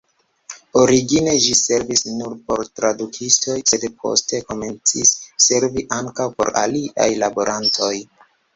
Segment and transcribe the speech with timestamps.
[0.83, 5.15] Origine ĝi servis nur por tradukistoj, sed poste komencis
[5.51, 7.95] servi ankaŭ por aliaj laborantoj.